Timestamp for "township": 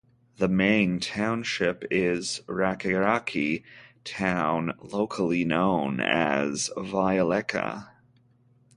0.99-1.83